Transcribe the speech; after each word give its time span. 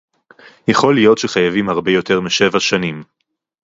יכול 0.67 0.95
להיות 0.95 1.17
שחייבים 1.17 1.69
הרבה 1.69 1.91
יותר 1.91 2.21
משבע 2.21 2.59
שנים 2.59 3.03